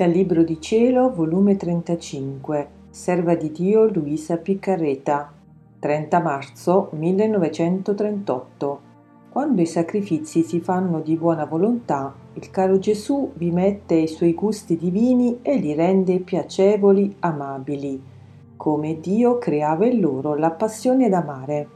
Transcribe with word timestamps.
Dal 0.00 0.08
Libro 0.08 0.42
di 0.42 0.58
Cielo, 0.62 1.12
volume 1.12 1.58
35, 1.58 2.68
Serva 2.88 3.34
di 3.34 3.52
Dio 3.52 3.84
Luisa 3.84 4.38
Piccarreta, 4.38 5.30
30 5.78 6.20
marzo 6.20 6.88
1938. 6.92 8.80
Quando 9.28 9.60
i 9.60 9.66
sacrifici 9.66 10.42
si 10.42 10.60
fanno 10.60 11.00
di 11.00 11.16
buona 11.16 11.44
volontà, 11.44 12.14
il 12.32 12.50
caro 12.50 12.78
Gesù 12.78 13.32
vi 13.34 13.50
mette 13.50 13.96
i 13.96 14.08
suoi 14.08 14.32
gusti 14.32 14.78
divini 14.78 15.40
e 15.42 15.56
li 15.56 15.74
rende 15.74 16.20
piacevoli, 16.20 17.16
amabili, 17.18 18.02
come 18.56 19.00
Dio 19.00 19.36
creava 19.36 19.84
in 19.84 20.00
loro 20.00 20.34
la 20.34 20.50
passione 20.50 21.10
d'amare. 21.10 21.68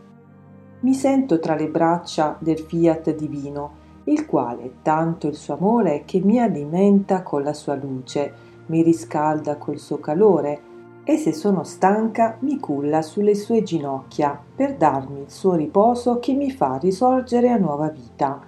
Mi 0.80 0.94
sento 0.94 1.38
tra 1.40 1.54
le 1.54 1.68
braccia 1.68 2.38
del 2.40 2.60
fiat 2.60 3.14
divino, 3.14 3.82
il 4.04 4.26
quale 4.26 4.74
tanto 4.82 5.26
il 5.26 5.34
suo 5.34 5.54
amore 5.54 6.02
che 6.04 6.20
mi 6.20 6.38
alimenta 6.38 7.22
con 7.22 7.42
la 7.42 7.54
sua 7.54 7.74
luce, 7.74 8.32
mi 8.66 8.82
riscalda 8.82 9.56
col 9.56 9.78
suo 9.78 9.98
calore, 9.98 10.72
e 11.04 11.18
se 11.18 11.32
sono 11.32 11.64
stanca 11.64 12.38
mi 12.40 12.58
culla 12.58 13.02
sulle 13.02 13.34
sue 13.34 13.62
ginocchia 13.62 14.40
per 14.54 14.76
darmi 14.76 15.20
il 15.20 15.30
suo 15.30 15.54
riposo 15.54 16.18
che 16.18 16.32
mi 16.32 16.50
fa 16.50 16.78
risorgere 16.80 17.50
a 17.50 17.58
nuova 17.58 17.88
vita. 17.88 18.40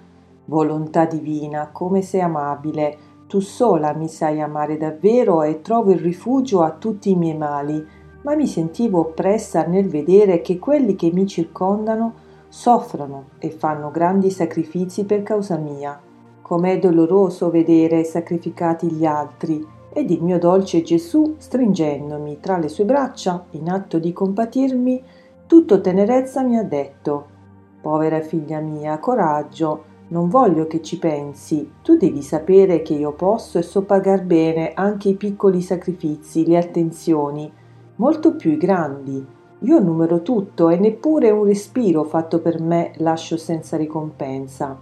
Volontà 0.47 1.05
divina, 1.05 1.69
come 1.71 2.01
sei 2.01 2.23
amabile, 2.23 2.99
tu 3.27 3.41
sola 3.41 3.93
mi 3.93 4.09
sai 4.09 4.41
amare 4.41 4.79
davvero 4.79 5.43
e 5.43 5.61
trovo 5.61 5.91
il 5.91 5.99
rifugio 5.99 6.63
a 6.63 6.71
tutti 6.71 7.11
i 7.11 7.17
miei 7.17 7.37
mali, 7.37 7.85
ma 8.23 8.35
mi 8.35 8.47
sentivo 8.47 9.01
oppressa 9.01 9.67
nel 9.67 9.89
vedere 9.89 10.41
che 10.41 10.59
quelli 10.59 10.95
che 10.95 11.11
mi 11.13 11.27
circondano 11.27 12.25
soffrono 12.57 13.27
e 13.39 13.51
fanno 13.51 13.91
grandi 13.91 14.31
sacrifici 14.31 15.05
per 15.05 15.23
causa 15.23 15.59
mia. 15.59 16.01
Com'è 16.41 16.79
doloroso 16.79 17.51
vedere 17.51 18.03
sacrificati 18.03 18.91
gli 18.91 19.05
altri, 19.05 19.63
ed 19.93 20.11
il 20.11 20.23
mio 20.23 20.39
dolce 20.39 20.81
Gesù, 20.81 21.35
stringendomi 21.37 22.41
tra 22.41 22.57
le 22.57 22.69
sue 22.69 22.87
braccia, 22.87 23.45
in 23.51 23.69
atto 23.69 23.99
di 23.99 24.11
compatirmi, 24.11 25.03
tutto 25.47 25.83
tenerezza 25.83 26.43
mi 26.43 26.57
ha 26.57 26.65
detto 26.65 27.35
Povera 27.83 28.21
figlia 28.21 28.61
mia, 28.61 28.99
coraggio, 29.01 29.85
non 30.09 30.31
voglio 30.31 30.67
che 30.67 30.81
ci 30.81 30.99
pensi, 30.99 31.73
tu 31.83 31.99
devi 31.99 32.23
sapere 32.23 32.81
che 32.81 32.95
io 32.95 33.13
posso 33.13 33.59
e 33.59 33.63
so 33.63 33.83
pagar 33.83 34.23
bene 34.23 34.73
anche 34.73 35.11
i 35.11 35.15
piccoli 35.15 35.61
sacrifici, 35.61 36.47
le 36.47 36.57
attenzioni, 36.57 37.53
molto 37.97 38.35
più 38.35 38.53
i 38.53 38.57
grandi, 38.57 39.36
io 39.61 39.79
numero 39.79 40.21
tutto 40.21 40.69
e 40.69 40.77
neppure 40.77 41.31
un 41.31 41.45
respiro 41.45 42.05
fatto 42.05 42.41
per 42.41 42.61
me 42.61 42.93
lascio 42.97 43.39
senza 43.39 43.79
ricompensa. 43.79 44.79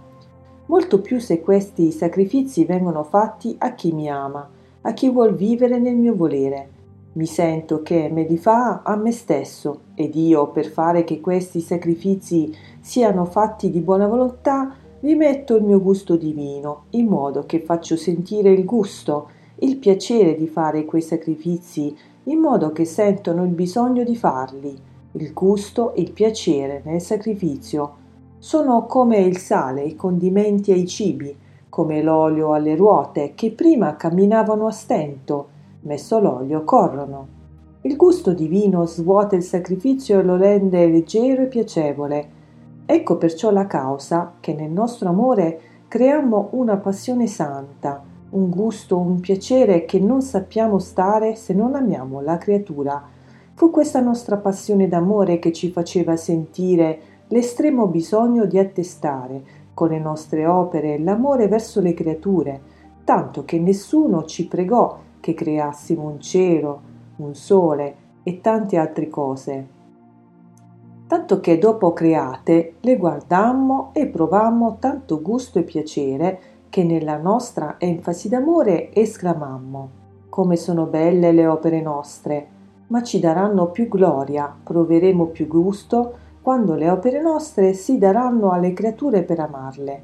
Molto 0.65 0.99
più 0.99 1.19
se 1.19 1.39
questi 1.41 1.91
sacrifici 1.91 2.65
vengono 2.65 3.03
fatti 3.03 3.55
a 3.59 3.73
chi 3.73 3.93
mi 3.93 4.09
ama, 4.09 4.49
a 4.81 4.93
chi 4.93 5.09
vuol 5.09 5.33
vivere 5.33 5.79
nel 5.79 5.95
mio 5.95 6.15
volere. 6.15 6.69
Mi 7.13 7.25
sento 7.25 7.81
che 7.81 8.09
me 8.11 8.23
li 8.23 8.37
fa 8.37 8.81
a 8.83 8.97
me 8.97 9.11
stesso 9.11 9.81
ed 9.95 10.15
io, 10.15 10.49
per 10.49 10.65
fare 10.65 11.05
che 11.05 11.21
questi 11.21 11.61
sacrifici 11.61 12.53
siano 12.81 13.23
fatti 13.23 13.69
di 13.69 13.79
buona 13.79 14.07
volontà, 14.07 14.75
vi 14.99 15.15
metto 15.15 15.55
il 15.55 15.63
mio 15.63 15.79
gusto 15.79 16.17
divino, 16.17 16.85
in 16.91 17.07
modo 17.07 17.45
che 17.45 17.61
faccio 17.61 17.95
sentire 17.95 18.51
il 18.51 18.65
gusto, 18.65 19.29
il 19.59 19.77
piacere 19.77 20.35
di 20.35 20.47
fare 20.47 20.83
quei 20.83 21.01
sacrifici 21.01 21.95
in 22.25 22.39
modo 22.39 22.71
che 22.71 22.85
sentono 22.85 23.43
il 23.43 23.51
bisogno 23.51 24.03
di 24.03 24.15
farli. 24.15 24.77
Il 25.13 25.33
gusto 25.33 25.93
e 25.93 26.01
il 26.01 26.11
piacere 26.11 26.81
nel 26.85 27.01
sacrificio 27.01 28.03
sono 28.37 28.85
come 28.85 29.17
il 29.19 29.37
sale, 29.37 29.83
i 29.83 29.95
condimenti 29.95 30.71
ai 30.71 30.85
cibi, 30.85 31.35
come 31.69 32.01
l'olio 32.01 32.53
alle 32.53 32.75
ruote 32.75 33.33
che 33.35 33.51
prima 33.51 33.95
camminavano 33.95 34.67
a 34.67 34.71
stento, 34.71 35.47
messo 35.81 36.19
l'olio 36.19 36.63
corrono. 36.63 37.27
Il 37.81 37.95
gusto 37.95 38.33
divino 38.33 38.85
svuota 38.85 39.35
il 39.35 39.43
sacrificio 39.43 40.19
e 40.19 40.23
lo 40.23 40.35
rende 40.37 40.87
leggero 40.87 41.43
e 41.43 41.47
piacevole. 41.47 42.29
Ecco 42.85 43.17
perciò 43.17 43.51
la 43.51 43.67
causa 43.67 44.33
che 44.39 44.53
nel 44.53 44.71
nostro 44.71 45.09
amore 45.09 45.59
creiamo 45.87 46.49
una 46.51 46.77
passione 46.77 47.27
santa, 47.27 48.03
un 48.29 48.49
gusto, 48.49 48.97
un 48.97 49.19
piacere 49.19 49.85
che 49.85 49.99
non 49.99 50.21
sappiamo 50.21 50.79
stare 50.79 51.35
se 51.35 51.53
non 51.53 51.75
amiamo 51.75 52.21
la 52.21 52.37
creatura. 52.37 53.03
Fu 53.53 53.71
questa 53.71 54.01
nostra 54.01 54.37
passione 54.37 54.87
d'amore 54.87 55.39
che 55.39 55.53
ci 55.53 55.71
faceva 55.71 56.15
sentire 56.15 56.99
l'estremo 57.27 57.87
bisogno 57.87 58.45
di 58.45 58.59
attestare 58.59 59.43
con 59.73 59.89
le 59.89 59.99
nostre 59.99 60.45
opere 60.45 60.99
l'amore 60.99 61.47
verso 61.47 61.81
le 61.81 61.93
creature, 61.93 62.61
tanto 63.03 63.45
che 63.45 63.59
nessuno 63.59 64.25
ci 64.25 64.47
pregò 64.47 64.97
che 65.19 65.33
creassimo 65.33 66.07
un 66.07 66.19
cielo, 66.19 66.81
un 67.17 67.35
sole 67.35 67.95
e 68.23 68.41
tante 68.41 68.77
altre 68.77 69.07
cose. 69.07 69.67
Tanto 71.07 71.39
che 71.39 71.59
dopo 71.59 71.93
create 71.93 72.75
le 72.79 72.97
guardammo 72.97 73.91
e 73.93 74.07
provammo 74.07 74.77
tanto 74.79 75.21
gusto 75.21 75.59
e 75.59 75.63
piacere 75.63 76.39
che 76.75 76.83
nella 76.83 77.15
nostra 77.15 77.75
enfasi 77.77 78.27
d'amore 78.27 78.93
esclamammo 78.93 79.89
come 80.27 80.57
sono 80.57 80.87
belle 80.87 81.31
le 81.31 81.47
opere 81.47 81.79
nostre, 81.79 82.47
ma 82.87 83.01
ci 83.01 83.21
daranno 83.21 83.67
più 83.67 83.87
gloria, 83.87 84.53
proveremo 84.61 85.27
più 85.27 85.47
gusto 85.47 86.17
quando 86.41 86.73
le 86.73 86.89
opere 86.89 87.21
nostre 87.21 87.71
si 87.71 87.97
daranno 87.97 88.51
alle 88.51 88.73
creature 88.73 89.23
per 89.23 89.39
amarle, 89.39 90.01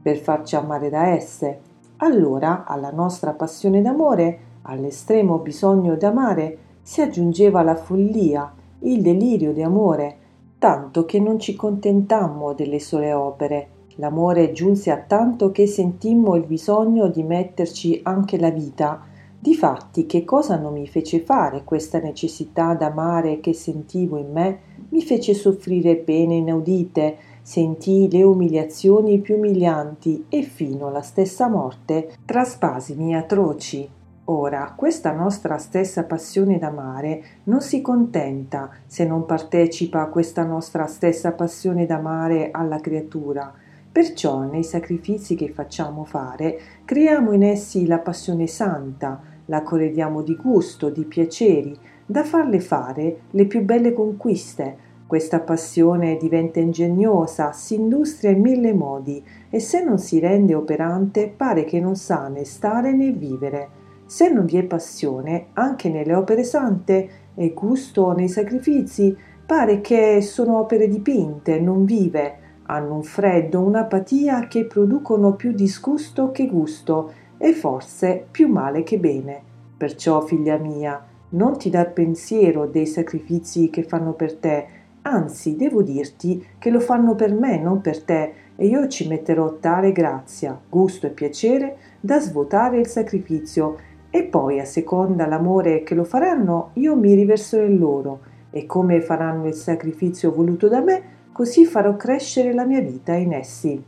per 0.00 0.16
farci 0.16 0.56
amare 0.56 0.88
da 0.88 1.08
esse. 1.08 1.60
Allora 1.98 2.64
alla 2.64 2.90
nostra 2.90 3.32
passione 3.32 3.82
d'amore, 3.82 4.38
all'estremo 4.62 5.36
bisogno 5.40 5.94
d'amare, 5.94 6.56
si 6.80 7.02
aggiungeva 7.02 7.62
la 7.62 7.76
follia, 7.76 8.50
il 8.78 9.02
delirio 9.02 9.52
di 9.52 9.60
amore, 9.60 10.16
tanto 10.58 11.04
che 11.04 11.20
non 11.20 11.38
ci 11.38 11.54
contentammo 11.54 12.54
delle 12.54 12.80
sole 12.80 13.12
opere, 13.12 13.68
L'amore 13.96 14.52
giunse 14.52 14.90
a 14.90 14.98
tanto 14.98 15.52
che 15.52 15.66
sentimmo 15.66 16.34
il 16.34 16.46
bisogno 16.46 17.08
di 17.08 17.22
metterci 17.22 18.00
anche 18.02 18.38
la 18.38 18.50
vita. 18.50 19.00
Difatti, 19.38 20.06
che 20.06 20.24
cosa 20.24 20.56
non 20.56 20.72
mi 20.72 20.86
fece 20.88 21.20
fare 21.20 21.64
questa 21.64 21.98
necessità 22.00 22.74
d'amare 22.74 23.40
che 23.40 23.52
sentivo 23.52 24.16
in 24.16 24.32
me? 24.32 24.58
Mi 24.88 25.02
fece 25.02 25.34
soffrire 25.34 25.96
pene 25.96 26.36
inaudite, 26.36 27.16
sentii 27.42 28.10
le 28.10 28.22
umiliazioni 28.22 29.18
più 29.18 29.36
umilianti 29.36 30.24
e 30.28 30.42
fino 30.42 30.86
alla 30.86 31.02
stessa 31.02 31.48
morte 31.48 32.16
tra 32.24 32.42
spasimi 32.44 33.14
atroci. 33.14 33.88
Ora, 34.28 34.72
questa 34.74 35.12
nostra 35.12 35.58
stessa 35.58 36.04
passione 36.04 36.58
d'amare 36.58 37.22
non 37.44 37.60
si 37.60 37.82
contenta 37.82 38.70
se 38.86 39.04
non 39.04 39.26
partecipa 39.26 40.06
questa 40.06 40.42
nostra 40.44 40.86
stessa 40.86 41.32
passione 41.32 41.84
d'amare 41.84 42.48
alla 42.50 42.80
creatura, 42.80 43.52
Perciò 43.94 44.42
nei 44.42 44.64
sacrifici 44.64 45.36
che 45.36 45.52
facciamo 45.52 46.02
fare 46.02 46.58
creiamo 46.84 47.30
in 47.30 47.44
essi 47.44 47.86
la 47.86 48.00
passione 48.00 48.48
santa, 48.48 49.22
la 49.44 49.62
corrediamo 49.62 50.20
di 50.20 50.34
gusto, 50.34 50.90
di 50.90 51.04
piaceri, 51.04 51.78
da 52.04 52.24
farle 52.24 52.58
fare 52.58 53.18
le 53.30 53.46
più 53.46 53.62
belle 53.62 53.92
conquiste. 53.92 54.76
Questa 55.06 55.38
passione 55.38 56.16
diventa 56.16 56.58
ingegnosa, 56.58 57.52
si 57.52 57.76
industria 57.76 58.32
in 58.32 58.40
mille 58.40 58.74
modi 58.74 59.24
e 59.48 59.60
se 59.60 59.84
non 59.84 60.00
si 60.00 60.18
rende 60.18 60.56
operante 60.56 61.28
pare 61.28 61.62
che 61.62 61.78
non 61.78 61.94
sa 61.94 62.26
né 62.26 62.42
stare 62.42 62.92
né 62.92 63.12
vivere. 63.12 63.68
Se 64.06 64.28
non 64.28 64.44
vi 64.44 64.56
è 64.56 64.64
passione, 64.64 65.50
anche 65.52 65.88
nelle 65.88 66.16
opere 66.16 66.42
sante 66.42 67.08
e 67.36 67.50
gusto 67.50 68.10
nei 68.10 68.28
sacrifici, 68.28 69.16
pare 69.46 69.80
che 69.80 70.20
sono 70.20 70.58
opere 70.58 70.88
dipinte, 70.88 71.60
non 71.60 71.84
vive, 71.84 72.38
hanno 72.66 72.94
un 72.94 73.02
freddo, 73.02 73.60
un'apatia 73.60 74.46
che 74.46 74.64
producono 74.64 75.34
più 75.34 75.52
disgusto 75.52 76.30
che 76.30 76.46
gusto 76.46 77.12
e 77.36 77.52
forse 77.52 78.26
più 78.30 78.48
male 78.48 78.82
che 78.82 78.98
bene. 78.98 79.42
Perciò, 79.76 80.20
figlia 80.20 80.56
mia, 80.56 81.02
non 81.30 81.58
ti 81.58 81.68
dar 81.68 81.92
pensiero 81.92 82.66
dei 82.66 82.86
sacrifici 82.86 83.68
che 83.70 83.82
fanno 83.82 84.12
per 84.12 84.36
te, 84.36 84.66
anzi 85.02 85.56
devo 85.56 85.82
dirti 85.82 86.44
che 86.58 86.70
lo 86.70 86.80
fanno 86.80 87.14
per 87.14 87.34
me, 87.34 87.58
non 87.58 87.80
per 87.80 88.02
te, 88.02 88.32
e 88.56 88.66
io 88.66 88.86
ci 88.88 89.08
metterò 89.08 89.58
tale 89.58 89.92
grazia, 89.92 90.58
gusto 90.68 91.06
e 91.06 91.10
piacere 91.10 91.76
da 92.00 92.20
svuotare 92.20 92.78
il 92.78 92.86
sacrificio, 92.86 93.78
e 94.10 94.22
poi 94.22 94.60
a 94.60 94.64
seconda 94.64 95.26
l'amore 95.26 95.82
che 95.82 95.96
lo 95.96 96.04
faranno, 96.04 96.70
io 96.74 96.94
mi 96.94 97.14
riverserò 97.14 97.64
in 97.64 97.78
loro, 97.78 98.20
e 98.50 98.64
come 98.64 99.00
faranno 99.00 99.48
il 99.48 99.54
sacrificio 99.54 100.32
voluto 100.32 100.68
da 100.68 100.80
me, 100.80 101.02
così 101.34 101.66
farò 101.66 101.96
crescere 101.96 102.54
la 102.54 102.64
mia 102.64 102.80
vita 102.80 103.12
in 103.14 103.32
essi. 103.32 103.82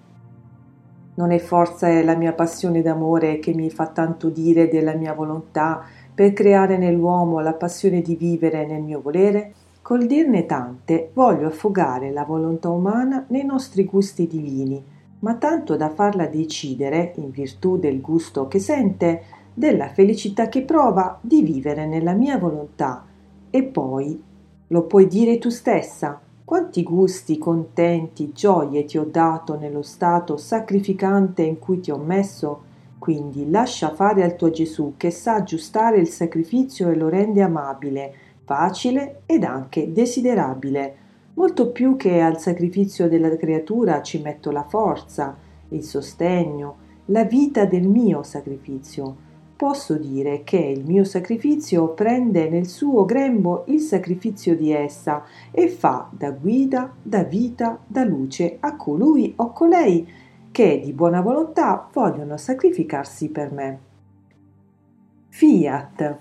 Non 1.14 1.30
è 1.30 1.38
forza 1.38 2.02
la 2.02 2.16
mia 2.16 2.32
passione 2.32 2.82
d'amore 2.82 3.38
che 3.38 3.54
mi 3.54 3.70
fa 3.70 3.86
tanto 3.86 4.30
dire 4.30 4.66
della 4.68 4.94
mia 4.94 5.14
volontà 5.14 5.84
per 6.12 6.32
creare 6.32 6.76
nell'uomo 6.76 7.38
la 7.38 7.52
passione 7.52 8.02
di 8.02 8.16
vivere 8.16 8.66
nel 8.66 8.82
mio 8.82 9.00
volere? 9.00 9.54
Col 9.80 10.06
dirne 10.06 10.44
tante 10.44 11.10
voglio 11.12 11.46
affogare 11.46 12.10
la 12.10 12.24
volontà 12.24 12.68
umana 12.68 13.24
nei 13.28 13.44
nostri 13.44 13.84
gusti 13.84 14.26
divini, 14.26 14.82
ma 15.20 15.36
tanto 15.36 15.76
da 15.76 15.90
farla 15.90 16.26
decidere, 16.26 17.12
in 17.18 17.30
virtù 17.30 17.78
del 17.78 18.00
gusto 18.00 18.48
che 18.48 18.58
sente, 18.58 19.22
della 19.54 19.86
felicità 19.86 20.48
che 20.48 20.62
prova 20.62 21.16
di 21.20 21.42
vivere 21.42 21.86
nella 21.86 22.12
mia 22.12 22.38
volontà. 22.38 23.04
E 23.48 23.62
poi, 23.62 24.20
lo 24.66 24.82
puoi 24.82 25.06
dire 25.06 25.38
tu 25.38 25.48
stessa, 25.48 26.20
quanti 26.46 26.84
gusti, 26.84 27.38
contenti, 27.38 28.30
gioie 28.32 28.84
ti 28.84 28.98
ho 28.98 29.04
dato 29.04 29.58
nello 29.58 29.82
stato 29.82 30.36
sacrificante 30.36 31.42
in 31.42 31.58
cui 31.58 31.80
ti 31.80 31.90
ho 31.90 31.96
messo? 31.98 32.62
Quindi 33.00 33.50
lascia 33.50 33.92
fare 33.92 34.22
al 34.22 34.36
tuo 34.36 34.50
Gesù 34.50 34.94
che 34.96 35.10
sa 35.10 35.34
aggiustare 35.34 35.98
il 35.98 36.06
sacrificio 36.06 36.88
e 36.88 36.94
lo 36.94 37.08
rende 37.08 37.42
amabile, 37.42 38.14
facile 38.44 39.22
ed 39.26 39.42
anche 39.42 39.92
desiderabile. 39.92 40.96
Molto 41.34 41.72
più 41.72 41.96
che 41.96 42.20
al 42.20 42.38
sacrificio 42.38 43.08
della 43.08 43.36
creatura 43.36 44.00
ci 44.00 44.22
metto 44.22 44.52
la 44.52 44.62
forza, 44.62 45.36
il 45.70 45.82
sostegno, 45.82 46.76
la 47.06 47.24
vita 47.24 47.64
del 47.64 47.88
mio 47.88 48.22
sacrificio 48.22 49.25
posso 49.56 49.94
dire 49.94 50.42
che 50.44 50.58
il 50.58 50.84
mio 50.84 51.04
sacrificio 51.04 51.88
prende 51.88 52.48
nel 52.48 52.66
suo 52.66 53.06
grembo 53.06 53.64
il 53.68 53.80
sacrificio 53.80 54.54
di 54.54 54.70
essa 54.70 55.24
e 55.50 55.68
fa 55.68 56.08
da 56.12 56.30
guida, 56.30 56.94
da 57.02 57.24
vita, 57.24 57.78
da 57.86 58.04
luce 58.04 58.58
a 58.60 58.76
colui 58.76 59.32
o 59.36 59.52
colei 59.52 60.06
che 60.50 60.80
di 60.82 60.92
buona 60.92 61.22
volontà 61.22 61.88
vogliono 61.92 62.36
sacrificarsi 62.36 63.30
per 63.30 63.52
me. 63.52 63.78
Fiat 65.28 66.16